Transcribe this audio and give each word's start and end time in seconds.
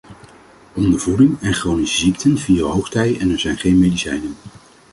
Ondervoeding 0.73 1.41
en 1.41 1.53
chronische 1.53 1.97
ziekten 1.97 2.37
vieren 2.37 2.71
hoogtij 2.71 3.19
en 3.19 3.31
er 3.31 3.39
zijn 3.39 3.57
geen 3.57 3.79
medicijnen. 3.79 4.35